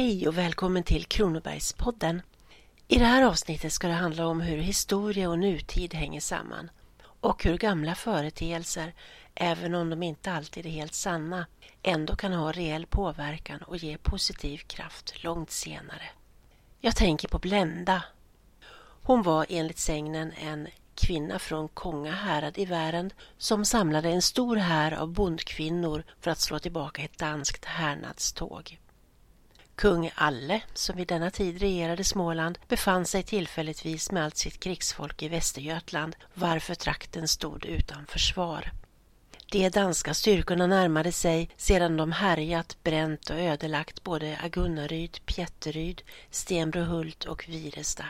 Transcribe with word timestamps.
Hej 0.00 0.28
och 0.28 0.38
välkommen 0.38 0.82
till 0.82 1.04
Kronobergspodden. 1.04 2.22
I 2.88 2.98
det 2.98 3.04
här 3.04 3.22
avsnittet 3.22 3.72
ska 3.72 3.86
det 3.86 3.92
handla 3.92 4.26
om 4.26 4.40
hur 4.40 4.58
historia 4.58 5.30
och 5.30 5.38
nutid 5.38 5.94
hänger 5.94 6.20
samman 6.20 6.70
och 7.02 7.44
hur 7.44 7.58
gamla 7.58 7.94
företeelser, 7.94 8.94
även 9.34 9.74
om 9.74 9.90
de 9.90 10.02
inte 10.02 10.32
alltid 10.32 10.66
är 10.66 10.70
helt 10.70 10.94
sanna, 10.94 11.46
ändå 11.82 12.16
kan 12.16 12.32
ha 12.32 12.52
reell 12.52 12.86
påverkan 12.86 13.62
och 13.62 13.76
ge 13.76 13.98
positiv 13.98 14.58
kraft 14.58 15.24
långt 15.24 15.50
senare. 15.50 16.10
Jag 16.80 16.96
tänker 16.96 17.28
på 17.28 17.38
Blenda. 17.38 18.02
Hon 19.02 19.22
var 19.22 19.46
enligt 19.48 19.78
sägnen 19.78 20.32
en 20.32 20.68
kvinna 20.94 21.38
från 21.38 21.68
Konga 21.68 22.12
härad 22.12 22.58
i 22.58 22.64
Värend 22.64 23.14
som 23.38 23.64
samlade 23.64 24.08
en 24.08 24.22
stor 24.22 24.56
här 24.56 24.92
av 24.92 25.08
bondkvinnor 25.08 26.04
för 26.20 26.30
att 26.30 26.40
slå 26.40 26.58
tillbaka 26.58 27.02
ett 27.02 27.18
danskt 27.18 27.64
härnadståg. 27.64 28.78
Kung 29.74 30.10
Alle, 30.14 30.60
som 30.74 30.96
vid 30.96 31.08
denna 31.08 31.30
tid 31.30 31.60
regerade 31.60 32.04
Småland, 32.04 32.58
befann 32.68 33.06
sig 33.06 33.22
tillfälligtvis 33.22 34.12
med 34.12 34.24
allt 34.24 34.36
sitt 34.36 34.60
krigsfolk 34.60 35.22
i 35.22 35.28
Västergötland, 35.28 36.16
varför 36.34 36.74
trakten 36.74 37.28
stod 37.28 37.66
utan 37.66 38.06
försvar. 38.06 38.72
De 39.52 39.68
danska 39.68 40.14
styrkorna 40.14 40.66
närmade 40.66 41.12
sig 41.12 41.50
sedan 41.56 41.96
de 41.96 42.12
härjat, 42.12 42.76
bränt 42.82 43.30
och 43.30 43.38
ödelagt 43.38 44.04
både 44.04 44.38
Agunnaryd, 44.42 45.18
Pjätteryd, 45.26 46.02
Stenbrohult 46.30 47.24
och 47.24 47.48
Viresta. 47.48 48.04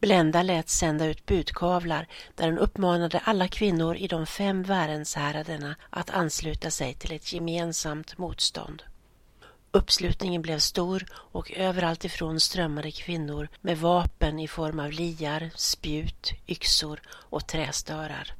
Blenda 0.00 0.42
lät 0.42 0.68
sända 0.68 1.06
ut 1.06 1.26
budkavlar 1.26 2.06
där 2.34 2.46
hon 2.46 2.58
uppmanade 2.58 3.18
alla 3.18 3.48
kvinnor 3.48 3.96
i 3.96 4.06
de 4.06 4.26
fem 4.26 4.62
Värendshäraderna 4.62 5.76
att 5.90 6.10
ansluta 6.10 6.70
sig 6.70 6.94
till 6.94 7.12
ett 7.12 7.32
gemensamt 7.32 8.18
motstånd. 8.18 8.82
Uppslutningen 9.74 10.42
blev 10.42 10.58
stor 10.58 11.06
och 11.14 11.52
överallt 11.52 12.04
ifrån 12.04 12.40
strömmade 12.40 12.90
kvinnor 12.90 13.48
med 13.60 13.78
vapen 13.78 14.38
i 14.38 14.48
form 14.48 14.78
av 14.78 14.90
liar, 14.90 15.50
spjut, 15.54 16.32
yxor 16.46 17.00
och 17.08 17.46
trästörar. 17.46 18.34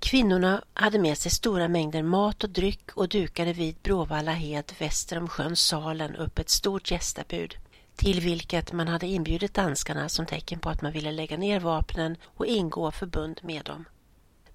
Kvinnorna 0.00 0.64
hade 0.74 0.98
med 0.98 1.18
sig 1.18 1.30
stora 1.30 1.68
mängder 1.68 2.02
mat 2.02 2.44
och 2.44 2.50
dryck 2.50 2.90
och 2.94 3.08
dukade 3.08 3.52
vid 3.52 3.76
Bråvalla 3.82 4.32
hed 4.32 4.72
väster 4.78 5.18
om 5.18 5.28
sjön 5.28 5.56
Salen 5.56 6.16
upp 6.16 6.38
ett 6.38 6.50
stort 6.50 6.90
gästabud 6.90 7.54
till 7.96 8.20
vilket 8.20 8.72
man 8.72 8.88
hade 8.88 9.06
inbjudit 9.06 9.54
danskarna 9.54 10.08
som 10.08 10.26
tecken 10.26 10.58
på 10.58 10.68
att 10.68 10.82
man 10.82 10.92
ville 10.92 11.12
lägga 11.12 11.36
ner 11.36 11.60
vapnen 11.60 12.16
och 12.24 12.46
ingå 12.46 12.90
förbund 12.90 13.40
med 13.42 13.64
dem. 13.64 13.84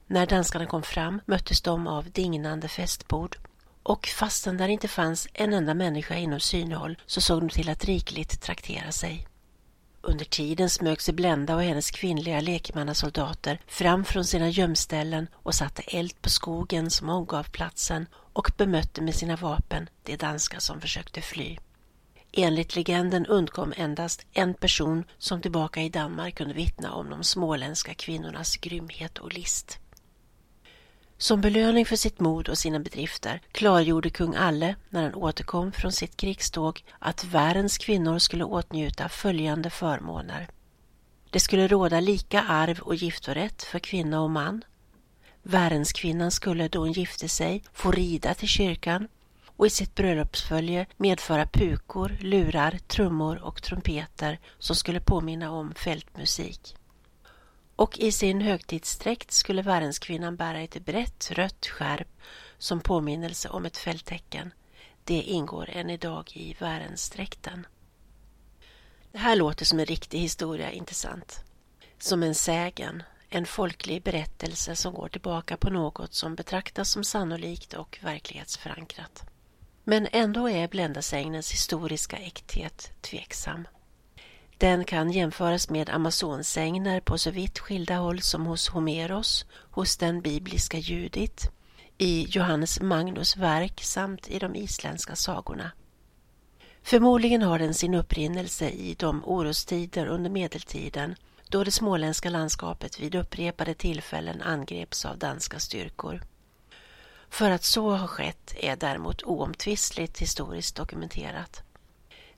När 0.07 0.25
danskarna 0.25 0.65
kom 0.65 0.83
fram 0.83 1.21
möttes 1.25 1.61
de 1.61 1.87
av 1.87 2.11
dignande 2.11 2.67
festbord 2.67 3.37
och 3.83 4.07
fastän 4.07 4.57
där 4.57 4.67
inte 4.67 4.87
fanns 4.87 5.27
en 5.33 5.53
enda 5.53 5.73
människa 5.73 6.15
inom 6.15 6.39
synhåll 6.39 6.97
så 7.05 7.21
såg 7.21 7.41
de 7.41 7.49
till 7.49 7.69
att 7.69 7.85
rikligt 7.85 8.41
traktera 8.41 8.91
sig. 8.91 9.27
Under 10.01 10.25
tiden 10.25 10.69
smög 10.69 11.01
sig 11.01 11.13
Blenda 11.13 11.55
och 11.55 11.63
hennes 11.63 11.91
kvinnliga 11.91 12.41
lekmannasoldater 12.41 13.59
fram 13.67 14.05
från 14.05 14.25
sina 14.25 14.49
gömställen 14.49 15.27
och 15.33 15.55
satte 15.55 15.81
eld 15.81 16.21
på 16.21 16.29
skogen 16.29 16.89
som 16.89 17.09
omgav 17.09 17.43
platsen 17.43 18.07
och 18.13 18.51
bemötte 18.57 19.01
med 19.01 19.15
sina 19.15 19.35
vapen 19.35 19.89
de 20.03 20.15
danskar 20.15 20.59
som 20.59 20.81
försökte 20.81 21.21
fly. 21.21 21.57
Enligt 22.31 22.75
legenden 22.75 23.25
undkom 23.25 23.73
endast 23.77 24.25
en 24.33 24.53
person 24.53 25.03
som 25.17 25.41
tillbaka 25.41 25.81
i 25.81 25.89
Danmark 25.89 26.35
kunde 26.35 26.53
vittna 26.53 26.93
om 26.93 27.09
de 27.09 27.23
småländska 27.23 27.93
kvinnornas 27.93 28.57
grymhet 28.57 29.17
och 29.17 29.33
list. 29.33 29.79
Som 31.17 31.41
belöning 31.41 31.85
för 31.85 31.95
sitt 31.95 32.19
mod 32.19 32.49
och 32.49 32.57
sina 32.57 32.79
bedrifter 32.79 33.41
klargjorde 33.51 34.09
kung 34.09 34.35
Alle, 34.35 34.75
när 34.89 35.03
han 35.03 35.15
återkom 35.15 35.71
från 35.71 35.91
sitt 35.91 36.17
krigståg, 36.17 36.83
att 36.99 37.23
världens 37.23 37.77
kvinnor 37.77 38.19
skulle 38.19 38.43
åtnjuta 38.43 39.09
följande 39.09 39.69
förmåner. 39.69 40.47
Det 41.29 41.39
skulle 41.39 41.67
råda 41.67 41.99
lika 41.99 42.41
arv 42.41 42.79
och 42.79 42.95
giftorätt 42.95 43.63
för 43.63 43.79
kvinna 43.79 44.21
och 44.21 44.31
man. 44.31 44.63
Värendskvinnan 45.43 46.31
skulle 46.31 46.67
då 46.67 46.79
hon 46.79 46.91
gifte 46.91 47.29
sig 47.29 47.63
få 47.73 47.91
rida 47.91 48.33
till 48.33 48.47
kyrkan 48.47 49.07
och 49.45 49.67
i 49.67 49.69
sitt 49.69 49.95
bröllopsfölje 49.95 50.85
medföra 50.97 51.45
pukor, 51.45 52.17
lurar, 52.19 52.79
trummor 52.87 53.43
och 53.43 53.61
trumpeter 53.63 54.39
som 54.59 54.75
skulle 54.75 54.99
påminna 54.99 55.51
om 55.51 55.73
fältmusik 55.73 56.75
och 57.75 57.99
i 57.99 58.11
sin 58.11 58.41
högtidsdräkt 58.41 59.31
skulle 59.31 59.61
Värendskvinnan 59.61 60.35
bära 60.35 60.59
ett 60.59 60.85
brett 60.85 61.31
rött 61.31 61.67
skärp 61.67 62.07
som 62.57 62.79
påminnelse 62.79 63.49
om 63.49 63.65
ett 63.65 63.77
fälttecken. 63.77 64.53
Det 65.03 65.21
ingår 65.21 65.69
än 65.69 65.89
idag 65.89 66.31
i 66.33 66.55
Värendsdräkten. 66.59 67.67
Det 69.11 69.17
här 69.17 69.35
låter 69.35 69.65
som 69.65 69.79
en 69.79 69.85
riktig 69.85 70.19
historia, 70.19 70.71
inte 70.71 70.93
sant? 70.93 71.43
Som 71.99 72.23
en 72.23 72.35
sägen, 72.35 73.03
en 73.29 73.45
folklig 73.45 74.03
berättelse 74.03 74.75
som 74.75 74.93
går 74.93 75.07
tillbaka 75.09 75.57
på 75.57 75.69
något 75.69 76.13
som 76.13 76.35
betraktas 76.35 76.89
som 76.89 77.03
sannolikt 77.03 77.73
och 77.73 77.99
verklighetsförankrat. 78.01 79.23
Men 79.83 80.07
ändå 80.11 80.49
är 80.49 80.67
Bländasägnens 80.67 81.51
historiska 81.51 82.17
äkthet 82.17 82.91
tveksam. 83.01 83.67
Den 84.63 84.85
kan 84.85 85.11
jämföras 85.11 85.69
med 85.69 85.89
Amazonsägner 85.89 86.99
på 86.99 87.17
så 87.17 87.31
vitt 87.31 87.59
skilda 87.59 87.95
håll 87.95 88.21
som 88.21 88.45
hos 88.45 88.69
Homeros, 88.69 89.45
hos 89.71 89.97
den 89.97 90.21
bibliska 90.21 90.77
Judit, 90.77 91.51
i 91.97 92.25
Johannes 92.29 92.81
Magnus 92.81 93.37
verk 93.37 93.83
samt 93.83 94.27
i 94.27 94.39
de 94.39 94.55
isländska 94.55 95.15
sagorna. 95.15 95.71
Förmodligen 96.83 97.41
har 97.41 97.59
den 97.59 97.73
sin 97.73 97.93
upprinnelse 97.93 98.69
i 98.69 98.95
de 98.99 99.25
orostider 99.25 100.07
under 100.07 100.29
medeltiden 100.29 101.15
då 101.49 101.63
det 101.63 101.71
småländska 101.71 102.29
landskapet 102.29 102.99
vid 102.99 103.15
upprepade 103.15 103.73
tillfällen 103.73 104.41
angreps 104.41 105.05
av 105.05 105.17
danska 105.17 105.59
styrkor. 105.59 106.21
För 107.29 107.51
att 107.51 107.63
så 107.63 107.91
har 107.91 108.07
skett 108.07 108.55
är 108.59 108.75
däremot 108.75 109.23
oomtvistligt 109.23 110.19
historiskt 110.19 110.75
dokumenterat. 110.75 111.63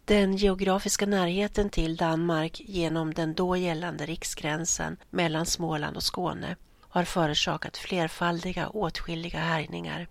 Den 0.08 0.38
geografiska 0.38 1.06
närheten 1.06 1.70
till 1.70 1.96
Danmark 1.96 2.62
genom 2.66 3.14
den 3.14 3.34
då 3.34 3.58
gällande 3.58 4.06
riksgränsen 4.06 4.98
mellan 5.10 5.46
Småland 5.46 5.98
och 5.98 6.04
Skåne 6.04 6.56
har 6.82 7.04
förorsakat 7.04 7.78
flerfaldiga 7.78 8.70
åtskilliga 8.70 9.40
härjningar. 9.40 10.08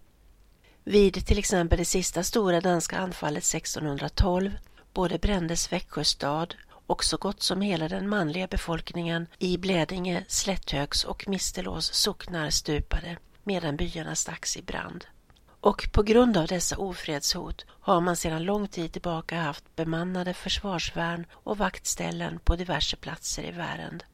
Vid 0.84 1.26
till 1.26 1.38
exempel 1.38 1.78
det 1.78 1.84
sista 1.84 2.22
stora 2.22 2.60
danska 2.60 2.98
anfallet 2.98 3.44
1612 3.44 4.50
både 4.92 5.18
brändes 5.18 5.72
Växjö 5.72 6.04
stad 6.04 6.54
och 6.86 7.04
så 7.04 7.16
gott 7.16 7.42
som 7.42 7.60
hela 7.60 7.88
den 7.88 8.08
manliga 8.08 8.46
befolkningen 8.46 9.26
i 9.38 9.58
Blädinge, 9.58 10.24
Slätthögs 10.28 11.04
och 11.04 11.28
Mistelås 11.28 11.92
socknar 11.92 12.50
stupade 12.50 13.16
medan 13.42 13.76
byarna 13.76 14.14
stacks 14.14 14.56
i 14.56 14.62
brand. 14.62 15.04
Och 15.64 15.88
på 15.92 16.02
grund 16.02 16.36
av 16.36 16.46
dessa 16.46 16.76
ofredshot 16.76 17.64
har 17.68 18.00
man 18.00 18.16
sedan 18.16 18.44
lång 18.44 18.68
tid 18.68 18.92
tillbaka 18.92 19.40
haft 19.40 19.76
bemannade 19.76 20.34
försvarsvärn 20.34 21.26
och 21.32 21.58
vaktställen 21.58 22.38
på 22.44 22.56
diverse 22.56 22.96
platser 22.96 23.42
i 23.42 23.50
Värend. 23.50 24.04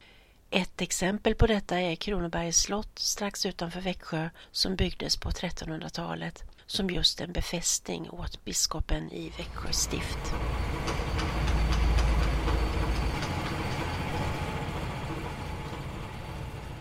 Ett 0.49 0.81
exempel 0.81 1.35
på 1.35 1.47
detta 1.47 1.79
är 1.79 1.95
Kronobergs 1.95 2.57
slott 2.57 2.99
strax 2.99 3.45
utanför 3.45 3.81
Växjö 3.81 4.29
som 4.51 4.75
byggdes 4.75 5.17
på 5.17 5.29
1300-talet 5.29 6.43
som 6.65 6.89
just 6.89 7.21
en 7.21 7.31
befästning 7.31 8.09
åt 8.09 8.45
biskopen 8.45 9.11
i 9.11 9.31
Växjö 9.37 9.71
stift. 9.71 10.33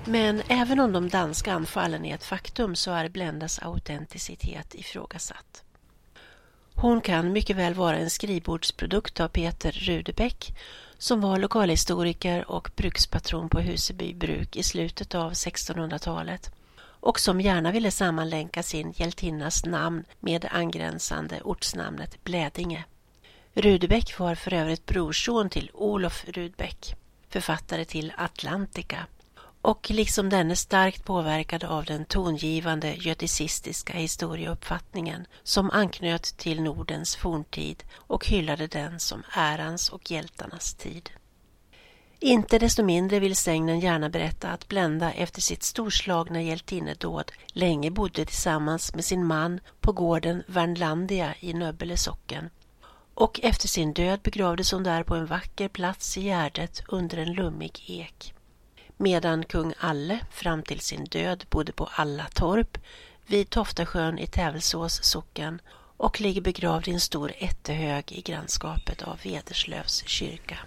Men 0.05 0.43
även 0.49 0.81
om 0.81 0.93
de 0.93 1.09
danska 1.09 1.53
anfallen 1.53 2.04
är 2.04 2.15
ett 2.15 2.24
faktum 2.24 2.77
så 2.77 2.91
är 2.91 3.09
Blendas 3.09 3.59
autenticitet 3.59 4.74
ifrågasatt. 4.74 5.63
Hon 6.74 7.01
kan 7.01 7.33
mycket 7.33 7.57
väl 7.57 7.74
vara 7.74 7.97
en 7.97 8.10
skrivbordsprodukt 8.10 9.21
av 9.21 9.28
Peter 9.28 9.72
Rudebeck 9.72 10.57
som 10.98 11.21
var 11.21 11.39
lokalhistoriker 11.39 12.51
och 12.51 12.71
brukspatron 12.77 13.48
på 13.48 13.60
Huseby 13.60 14.15
bruk 14.15 14.57
i 14.57 14.63
slutet 14.63 15.15
av 15.15 15.33
1600-talet 15.33 16.53
och 16.83 17.21
som 17.21 17.41
gärna 17.41 17.72
ville 17.72 17.91
sammanlänka 17.91 18.63
sin 18.63 18.92
hjältinnas 18.97 19.65
namn 19.65 20.04
med 20.21 20.47
angränsande 20.51 21.41
ortsnamnet 21.41 22.24
Blädinge. 22.24 22.84
Rudebeck 23.54 24.19
var 24.19 24.34
för 24.34 24.54
övrigt 24.54 24.86
brorson 24.86 25.51
till 25.51 25.71
Olof 25.74 26.24
Rudbeck, 26.28 26.95
författare 27.28 27.84
till 27.84 28.13
Atlantica 28.16 29.07
och 29.62 29.91
liksom 29.91 30.28
denne 30.28 30.57
starkt 30.57 31.04
påverkad 31.04 31.65
av 31.65 31.84
den 31.84 32.04
tongivande 32.04 32.95
göticistiska 32.95 33.92
historieuppfattningen 33.92 35.27
som 35.42 35.71
anknöt 35.71 36.22
till 36.22 36.62
Nordens 36.62 37.16
forntid 37.16 37.84
och 37.95 38.27
hyllade 38.27 38.66
den 38.66 39.01
som 39.01 39.22
ärans 39.33 39.89
och 39.89 40.10
hjältarnas 40.10 40.74
tid. 40.74 41.10
Inte 42.22 42.59
desto 42.59 42.83
mindre 42.83 43.21
vill 43.21 43.36
sägnen 43.36 43.80
gärna 43.80 44.09
berätta 44.09 44.48
att 44.48 44.68
Blenda 44.68 45.12
efter 45.12 45.41
sitt 45.41 45.62
storslagna 45.62 46.42
hjältinnedåd 46.42 47.33
länge 47.47 47.91
bodde 47.91 48.24
tillsammans 48.24 48.95
med 48.95 49.04
sin 49.04 49.27
man 49.27 49.60
på 49.80 49.92
gården 49.92 50.42
Värnlandia 50.47 51.34
i 51.41 51.53
Nöbbele 51.53 51.97
socken 51.97 52.51
och 53.15 53.41
efter 53.42 53.68
sin 53.68 53.92
död 53.92 54.21
begravdes 54.22 54.72
hon 54.72 54.83
där 54.83 55.03
på 55.03 55.15
en 55.15 55.27
vacker 55.27 55.68
plats 55.68 56.18
i 56.18 56.22
Gärdet 56.22 56.83
under 56.89 57.18
en 57.18 57.33
lummig 57.33 57.84
ek. 57.86 58.34
Medan 59.02 59.44
kung 59.44 59.74
Alle 59.78 60.20
fram 60.30 60.62
till 60.62 60.80
sin 60.80 61.04
död 61.04 61.44
bodde 61.50 61.72
på 61.72 61.88
Allatorp 61.92 62.78
vid 63.26 63.50
Toftasjön 63.50 64.18
i 64.18 64.26
Tävelsås 64.26 65.04
socken 65.04 65.60
och 65.97 66.20
ligger 66.20 66.41
begravd 66.41 66.88
i 66.88 66.91
en 66.91 67.00
stor 67.00 67.32
ättehög 67.38 68.12
i 68.12 68.20
grannskapet 68.20 69.02
av 69.02 69.18
Vederslövs 69.22 70.02
kyrka. 70.06 70.58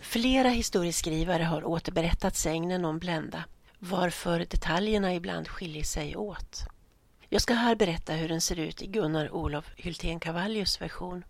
Flera 0.00 0.48
historieskrivare 0.48 1.42
har 1.42 1.64
återberättat 1.64 2.36
sägnen 2.36 2.84
om 2.84 2.98
Blenda, 2.98 3.44
varför 3.78 4.38
detaljerna 4.38 5.14
ibland 5.14 5.48
skiljer 5.48 5.84
sig 5.84 6.16
åt. 6.16 6.66
Jag 7.32 7.42
ska 7.42 7.54
här 7.54 7.74
berätta 7.74 8.12
hur 8.12 8.28
den 8.28 8.40
ser 8.40 8.58
ut 8.58 8.82
i 8.82 8.86
Gunnar 8.86 9.34
Olof 9.34 9.72
Hyltén 9.76 10.20
Cavallius 10.20 10.80
version, 10.80 11.24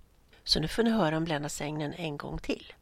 så 0.44 0.60
nu 0.60 0.68
får 0.68 0.82
ni 0.82 0.90
höra 0.90 1.16
om 1.16 1.24
Blenda-sägnen 1.24 1.92
en 1.92 2.16
gång 2.16 2.38
till. 2.38 2.72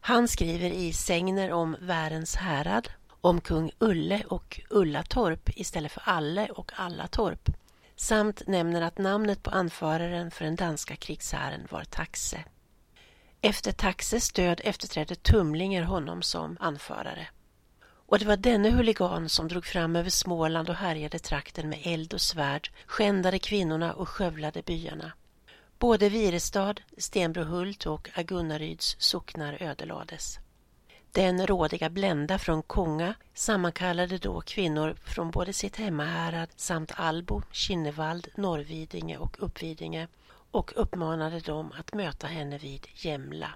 Han 0.00 0.28
skriver 0.28 0.70
i 0.70 0.92
Sägner 0.92 1.52
om 1.52 1.76
Värens 1.80 2.36
härad 2.36 2.88
om 3.20 3.40
kung 3.40 3.70
Ulle 3.78 4.22
och 4.28 4.60
Ullatorp 4.70 5.50
istället 5.58 5.92
för 5.92 6.02
Alle 6.04 6.48
och 6.48 6.72
Allatorp 6.76 7.48
samt 7.96 8.46
nämner 8.46 8.82
att 8.82 8.98
namnet 8.98 9.42
på 9.42 9.50
anföraren 9.50 10.30
för 10.30 10.44
den 10.44 10.56
danska 10.56 10.96
krigshären 10.96 11.66
var 11.70 11.84
Taxe. 11.84 12.44
Efter 13.40 13.72
Taxes 13.72 14.32
död 14.32 14.60
efterträdde 14.64 15.14
Tumlinger 15.14 15.82
honom 15.82 16.22
som 16.22 16.56
anförare. 16.60 17.26
Och 18.10 18.18
det 18.18 18.24
var 18.24 18.36
denne 18.36 18.70
huligan 18.70 19.28
som 19.28 19.48
drog 19.48 19.66
fram 19.66 19.96
över 19.96 20.10
Småland 20.10 20.68
och 20.68 20.74
härjade 20.74 21.18
trakten 21.18 21.68
med 21.68 21.80
eld 21.82 22.14
och 22.14 22.20
svärd, 22.20 22.70
skändade 22.86 23.38
kvinnorna 23.38 23.92
och 23.92 24.08
skövlade 24.08 24.62
byarna. 24.62 25.12
Både 25.78 26.08
Virestad, 26.08 26.80
Stenbrohult 26.98 27.86
och 27.86 28.10
Agunnaryds 28.14 28.96
socknar 28.98 29.62
ödelades. 29.62 30.38
Den 31.12 31.46
rådiga 31.46 31.90
Blenda 31.90 32.38
från 32.38 32.62
Konga 32.62 33.14
sammankallade 33.34 34.18
då 34.18 34.40
kvinnor 34.40 34.96
från 35.04 35.30
både 35.30 35.52
sitt 35.52 35.76
hemmahärad 35.76 36.48
samt 36.56 36.92
Albo, 36.94 37.42
Kinnevald, 37.52 38.28
Norrvidinge 38.36 39.18
och 39.18 39.36
Uppvidinge 39.38 40.08
och 40.50 40.72
uppmanade 40.76 41.40
dem 41.40 41.72
att 41.78 41.94
möta 41.94 42.26
henne 42.26 42.58
vid 42.58 42.86
Jämla. 42.94 43.54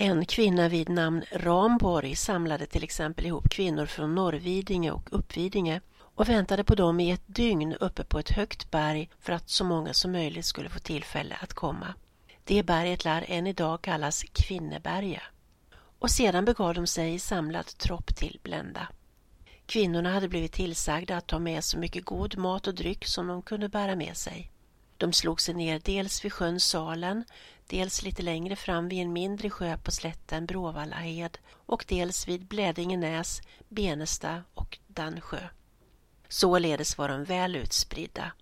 En 0.00 0.26
kvinna 0.26 0.68
vid 0.68 0.88
namn 0.88 1.24
Ramborg 1.32 2.16
samlade 2.16 2.66
till 2.66 2.84
exempel 2.84 3.26
ihop 3.26 3.48
kvinnor 3.48 3.86
från 3.86 4.14
Norrvidinge 4.14 4.90
och 4.90 5.08
Uppvidinge 5.12 5.80
och 5.98 6.28
väntade 6.28 6.64
på 6.64 6.74
dem 6.74 7.00
i 7.00 7.10
ett 7.10 7.22
dygn 7.26 7.74
uppe 7.74 8.04
på 8.04 8.18
ett 8.18 8.30
högt 8.30 8.70
berg 8.70 9.10
för 9.20 9.32
att 9.32 9.48
så 9.48 9.64
många 9.64 9.94
som 9.94 10.12
möjligt 10.12 10.44
skulle 10.44 10.68
få 10.68 10.78
tillfälle 10.78 11.36
att 11.40 11.54
komma. 11.54 11.94
Det 12.44 12.62
berget 12.62 13.04
lär 13.04 13.24
än 13.28 13.46
idag 13.46 13.82
kallas 13.82 14.22
Kvinneberga. 14.22 15.22
Och 15.98 16.10
sedan 16.10 16.44
begav 16.44 16.74
de 16.74 16.86
sig 16.86 17.14
i 17.14 17.18
samlad 17.18 17.66
tropp 17.66 18.16
till 18.16 18.40
Blända. 18.42 18.88
Kvinnorna 19.66 20.12
hade 20.12 20.28
blivit 20.28 20.52
tillsagda 20.52 21.16
att 21.16 21.26
ta 21.26 21.38
med 21.38 21.64
så 21.64 21.78
mycket 21.78 22.04
god 22.04 22.36
mat 22.36 22.66
och 22.66 22.74
dryck 22.74 23.06
som 23.06 23.26
de 23.26 23.42
kunde 23.42 23.68
bära 23.68 23.96
med 23.96 24.16
sig. 24.16 24.50
De 24.98 25.12
slog 25.12 25.40
sig 25.40 25.54
ner 25.54 25.80
dels 25.84 26.24
vid 26.24 26.32
sjön 26.32 26.60
Salen, 26.60 27.24
dels 27.66 28.02
lite 28.02 28.22
längre 28.22 28.56
fram 28.56 28.88
vid 28.88 29.02
en 29.02 29.12
mindre 29.12 29.50
sjö 29.50 29.76
på 29.76 29.90
slätten 29.90 30.46
Bråvallahed 30.46 31.38
och 31.50 31.84
dels 31.88 32.28
vid 32.28 32.46
Blädingenäs, 32.46 33.40
Benesta 33.68 34.42
och 34.54 34.78
Dansjö. 34.86 35.48
Således 36.28 36.98
var 36.98 37.08
de 37.08 37.24
väl 37.24 37.56
utspridda. 37.56 38.32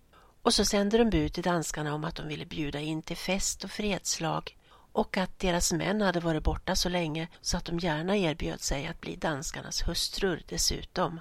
Och 0.41 0.53
så 0.53 0.65
sände 0.65 0.97
de 0.97 1.09
bud 1.09 1.33
till 1.33 1.43
danskarna 1.43 1.93
om 1.93 2.03
att 2.03 2.15
de 2.15 2.27
ville 2.27 2.45
bjuda 2.45 2.79
in 2.79 3.01
till 3.01 3.17
fest 3.17 3.63
och 3.63 3.71
fredslag 3.71 4.57
och 4.91 5.17
att 5.17 5.39
deras 5.39 5.73
män 5.73 6.01
hade 6.01 6.19
varit 6.19 6.43
borta 6.43 6.75
så 6.75 6.89
länge 6.89 7.27
så 7.41 7.57
att 7.57 7.65
de 7.65 7.79
gärna 7.79 8.17
erbjöd 8.17 8.61
sig 8.61 8.87
att 8.87 9.01
bli 9.01 9.15
danskarnas 9.15 9.87
hustrur 9.87 10.43
dessutom. 10.47 11.19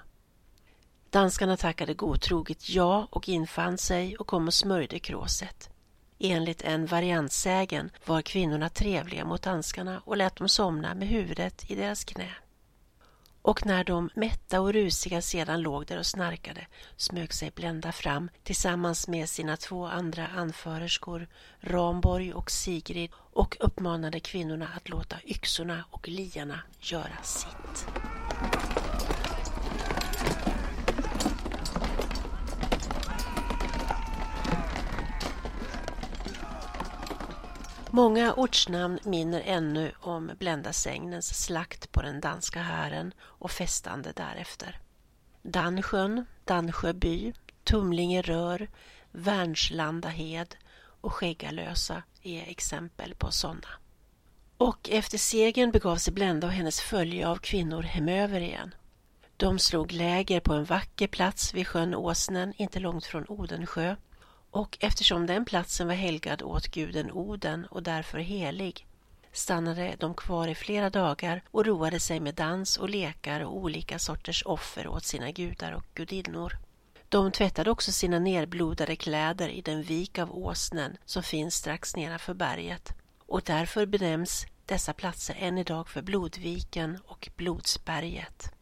Danskarna 1.10 1.56
tackade 1.56 1.94
godtroget 1.94 2.68
ja 2.68 3.08
och 3.10 3.28
infann 3.28 3.78
sig 3.78 4.16
och 4.16 4.26
kom 4.26 4.46
och 4.46 4.54
smörjde 4.54 4.98
kråset. 4.98 5.70
Enligt 6.18 6.62
en 6.62 6.86
variantsägen 6.86 7.90
var 8.06 8.22
kvinnorna 8.22 8.68
trevliga 8.68 9.24
mot 9.24 9.42
danskarna 9.42 10.02
och 10.04 10.16
lät 10.16 10.36
dem 10.36 10.48
somna 10.48 10.94
med 10.94 11.08
huvudet 11.08 11.70
i 11.70 11.74
deras 11.74 12.04
knä. 12.04 12.34
Och 13.42 13.66
när 13.66 13.84
de 13.84 14.10
mätta 14.14 14.60
och 14.60 14.72
rusiga 14.72 15.22
sedan 15.22 15.60
låg 15.60 15.86
där 15.86 15.98
och 15.98 16.06
snarkade 16.06 16.66
smög 16.96 17.32
sig 17.32 17.50
Blenda 17.50 17.92
fram 17.92 18.30
tillsammans 18.42 19.08
med 19.08 19.28
sina 19.28 19.56
två 19.56 19.86
andra 19.86 20.26
anförerskor 20.26 21.28
Ramborg 21.60 22.32
och 22.32 22.50
Sigrid 22.50 23.10
och 23.14 23.56
uppmanade 23.60 24.20
kvinnorna 24.20 24.68
att 24.76 24.88
låta 24.88 25.16
yxorna 25.24 25.84
och 25.90 26.08
liarna 26.08 26.60
göra 26.80 27.22
sitt. 27.22 27.86
Många 37.90 38.34
ortsnamn 38.34 38.98
minner 39.04 39.42
ännu 39.44 39.92
om 40.00 40.30
Bländasägnens 40.38 41.44
slakt 41.44 41.92
på 41.92 42.02
den 42.02 42.20
danska 42.20 42.62
hären 42.62 43.14
och 43.20 43.50
festande 43.50 44.12
därefter. 44.16 44.80
Dansjön, 45.42 46.26
Dansjöby, 46.44 47.32
Tumlinge 47.64 48.22
rör, 48.22 48.68
Värnslandahed 49.12 50.56
och 51.00 51.12
Skäggalösa 51.12 52.02
är 52.22 52.42
exempel 52.42 53.14
på 53.14 53.30
sådana. 53.30 53.68
Och 54.56 54.88
efter 54.90 55.18
segern 55.18 55.70
begav 55.70 55.96
sig 55.96 56.12
Blenda 56.12 56.46
och 56.46 56.52
hennes 56.52 56.80
följe 56.80 57.28
av 57.28 57.36
kvinnor 57.36 57.82
hemöver 57.82 58.40
igen. 58.40 58.74
De 59.36 59.58
slog 59.58 59.92
läger 59.92 60.40
på 60.40 60.52
en 60.52 60.64
vacker 60.64 61.08
plats 61.08 61.54
vid 61.54 61.66
sjön 61.66 61.94
Åsnen, 61.94 62.52
inte 62.56 62.80
långt 62.80 63.04
från 63.04 63.24
Odensjö 63.28 63.96
och 64.56 64.78
eftersom 64.80 65.26
den 65.26 65.44
platsen 65.44 65.86
var 65.86 65.94
helgad 65.94 66.42
åt 66.42 66.68
guden 66.68 67.10
Oden 67.10 67.66
och 67.66 67.82
därför 67.82 68.18
helig 68.18 68.86
stannade 69.32 69.96
de 69.98 70.14
kvar 70.14 70.48
i 70.48 70.54
flera 70.54 70.90
dagar 70.90 71.42
och 71.50 71.66
roade 71.66 72.00
sig 72.00 72.20
med 72.20 72.34
dans 72.34 72.76
och 72.76 72.90
lekar 72.90 73.40
och 73.40 73.56
olika 73.56 73.98
sorters 73.98 74.42
offer 74.46 74.88
åt 74.88 75.04
sina 75.04 75.30
gudar 75.30 75.72
och 75.72 75.84
gudinnor. 75.94 76.52
De 77.08 77.32
tvättade 77.32 77.70
också 77.70 77.92
sina 77.92 78.18
nerblodade 78.18 78.96
kläder 78.96 79.48
i 79.48 79.60
den 79.60 79.82
vik 79.82 80.18
av 80.18 80.38
åsnen 80.38 80.96
som 81.04 81.22
finns 81.22 81.54
strax 81.54 81.96
nedanför 81.96 82.34
berget 82.34 82.92
och 83.26 83.42
därför 83.44 83.86
benämns 83.86 84.46
dessa 84.66 84.92
platser 84.92 85.36
än 85.38 85.58
idag 85.58 85.88
för 85.88 86.02
Blodviken 86.02 86.98
och 87.06 87.28
Blodsberget. 87.36 88.55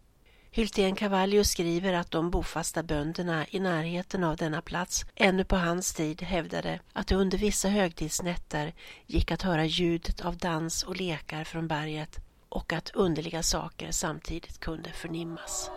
Hyltén-Cavallius 0.56 1.50
skriver 1.50 1.92
att 1.92 2.10
de 2.10 2.30
bofasta 2.30 2.82
bönderna 2.82 3.46
i 3.50 3.60
närheten 3.60 4.24
av 4.24 4.36
denna 4.36 4.62
plats 4.62 5.04
ännu 5.14 5.44
på 5.44 5.56
hans 5.56 5.94
tid 5.94 6.22
hävdade 6.22 6.80
att 6.92 7.06
det 7.06 7.14
under 7.14 7.38
vissa 7.38 7.68
högtidsnätter 7.68 8.74
gick 9.06 9.32
att 9.32 9.42
höra 9.42 9.64
ljudet 9.64 10.20
av 10.20 10.36
dans 10.36 10.82
och 10.82 10.96
lekar 10.96 11.44
från 11.44 11.68
berget 11.68 12.18
och 12.48 12.72
att 12.72 12.90
underliga 12.90 13.42
saker 13.42 13.90
samtidigt 13.90 14.60
kunde 14.60 14.90
förnimmas. 14.90 15.70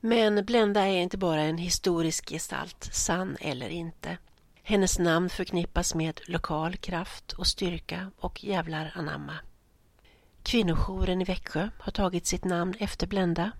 Men 0.00 0.44
Blenda 0.44 0.80
är 0.80 1.02
inte 1.02 1.18
bara 1.18 1.42
en 1.42 1.58
historisk 1.58 2.30
gestalt, 2.30 2.88
sann 2.92 3.36
eller 3.40 3.68
inte. 3.68 4.18
Hennes 4.66 4.98
namn 4.98 5.30
förknippas 5.30 5.94
med 5.94 6.20
lokal 6.26 6.76
kraft 6.76 7.32
och 7.32 7.46
styrka 7.46 8.10
och 8.18 8.44
jävlar 8.44 8.92
anamma. 8.94 9.34
Kvinnojouren 10.42 11.20
i 11.20 11.24
Växjö 11.24 11.68
har 11.78 11.92
tagit 11.92 12.26
sitt 12.26 12.44
namn 12.44 12.74
efter 12.78 13.06
Blenda. 13.06 13.50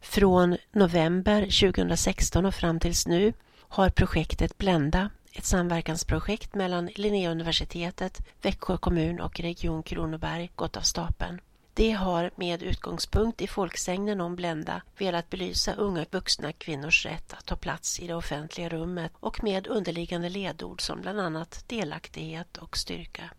Från 0.00 0.56
november 0.72 1.42
2016 1.42 2.46
och 2.46 2.54
fram 2.54 2.80
tills 2.80 3.06
nu 3.06 3.32
har 3.58 3.90
projektet 3.90 4.58
Blenda, 4.58 5.10
ett 5.32 5.44
samverkansprojekt 5.44 6.54
mellan 6.54 6.86
Linnéuniversitetet, 6.86 8.26
Växjö 8.42 8.76
kommun 8.76 9.20
och 9.20 9.40
Region 9.40 9.82
Kronoberg, 9.82 10.50
gått 10.54 10.76
av 10.76 10.80
stapeln. 10.80 11.40
Det 11.74 11.92
har 11.92 12.30
med 12.34 12.62
utgångspunkt 12.62 13.42
i 13.42 13.46
folksägnen 13.46 14.20
om 14.20 14.36
Blenda 14.36 14.82
velat 14.98 15.30
belysa 15.30 15.74
unga 15.74 16.06
vuxna 16.10 16.52
kvinnors 16.52 17.06
rätt 17.06 17.32
att 17.32 17.46
ta 17.46 17.56
plats 17.56 18.00
i 18.00 18.06
det 18.06 18.14
offentliga 18.14 18.68
rummet 18.68 19.12
och 19.20 19.44
med 19.44 19.66
underliggande 19.66 20.28
ledord 20.28 20.80
som 20.80 21.00
bland 21.00 21.20
annat 21.20 21.64
delaktighet 21.68 22.56
och 22.56 22.76
styrka. 22.76 23.30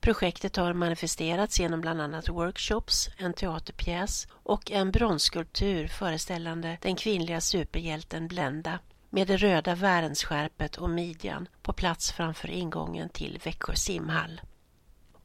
Projektet 0.00 0.56
har 0.56 0.72
manifesterats 0.72 1.60
genom 1.60 1.80
bland 1.80 2.00
annat 2.00 2.28
workshops, 2.28 3.10
en 3.16 3.34
teaterpjäs 3.34 4.28
och 4.30 4.70
en 4.70 4.90
bronsskulptur 4.90 5.88
föreställande 5.88 6.78
den 6.82 6.96
kvinnliga 6.96 7.40
superhjälten 7.40 8.28
Blenda 8.28 8.78
med 9.10 9.28
det 9.28 9.36
röda 9.36 9.74
Värensskärpet 9.74 10.76
och 10.76 10.90
midjan 10.90 11.48
på 11.62 11.72
plats 11.72 12.12
framför 12.12 12.50
ingången 12.50 13.08
till 13.08 13.40
Växjö 13.44 13.74
simhall. 13.74 14.40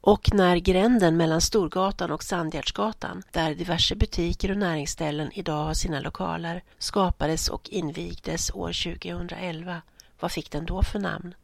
Och 0.06 0.34
när 0.34 0.58
gränden 0.58 1.18
mellan 1.18 1.42
Storgatan 1.42 2.12
och 2.12 2.24
Sandgärdsgatan, 2.24 3.24
där 3.32 3.56
diverse 3.56 3.96
butiker 3.96 4.52
och 4.52 4.58
näringsställen 4.58 5.32
idag 5.34 5.64
har 5.64 5.74
sina 5.74 6.00
lokaler, 6.00 6.64
skapades 6.78 7.50
och 7.50 7.70
invigdes 7.70 8.52
år 8.52 8.98
2011, 9.00 9.82
vad 10.20 10.32
fick 10.32 10.52
den 10.52 10.66
då 10.66 10.84
för 10.84 11.00
namn? 11.00 11.36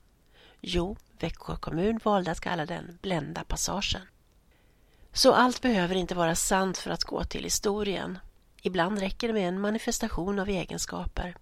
Jo, 0.62 0.98
Växjö 1.20 1.56
kommun 1.56 2.00
valde 2.04 2.32
att 2.32 2.39
kalla 2.39 2.66
den 2.66 2.98
Blända 3.01 3.44
passagen. 3.44 4.01
Så 5.13 5.34
allt 5.34 5.62
behöver 5.62 5.96
inte 5.96 6.16
vara 6.16 6.36
sant 6.36 6.78
för 6.78 6.92
att 6.92 7.04
gå 7.04 7.24
till 7.24 7.44
historien. 7.44 8.20
Ibland 8.62 9.00
räcker 9.00 9.28
det 9.28 9.34
med 9.34 9.48
en 9.48 9.62
manifestation 9.62 10.39
av 10.39 10.50
egenskaper. 10.50 11.36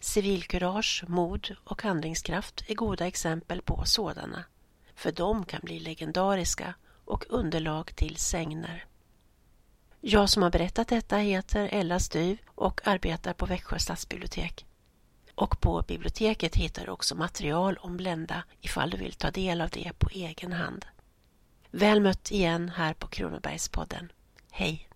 Civilkurage, 0.00 1.04
mod 1.08 1.56
och 1.64 1.82
handlingskraft 1.82 2.64
är 2.68 2.74
goda 2.74 3.06
exempel 3.06 3.62
på 3.62 3.82
sådana. 3.84 4.44
För 4.96 5.12
de 5.12 5.44
kan 5.44 5.60
bli 5.64 5.80
legendariska 5.80 6.74
och 7.04 7.24
underlag 7.28 7.96
till 7.96 8.16
sägner. 8.16 8.84
Jag 10.00 10.30
som 10.30 10.42
har 10.42 10.50
berättat 10.50 10.88
detta 10.88 11.16
heter 11.16 11.68
Ella 11.72 12.00
Styv 12.00 12.38
och 12.46 12.80
arbetar 12.84 13.32
på 13.32 13.46
Växjö 13.46 13.78
stadsbibliotek. 13.78 14.66
Och 15.34 15.60
på 15.60 15.84
biblioteket 15.88 16.56
hittar 16.56 16.84
du 16.84 16.90
också 16.90 17.14
material 17.14 17.76
om 17.76 17.96
Blenda 17.96 18.44
ifall 18.60 18.90
du 18.90 18.96
vill 18.96 19.12
ta 19.12 19.30
del 19.30 19.60
av 19.60 19.68
det 19.70 19.92
på 19.98 20.08
egen 20.12 20.52
hand. 20.52 20.86
Väl 21.70 22.00
mött 22.00 22.30
igen 22.30 22.68
här 22.68 22.94
på 22.94 23.06
Kronobergspodden. 23.06 24.12
Hej! 24.50 24.88